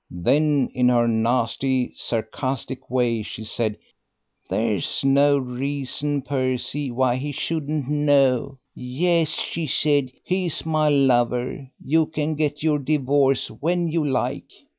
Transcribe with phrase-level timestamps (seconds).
[0.09, 3.77] Then, in her nasty sarcastic way, she said,
[4.49, 8.57] 'There's no reason, Percy, why he shouldn't know.
[8.73, 14.49] Yes,' she said, 'he is my lover; you can get your divorce when you like.'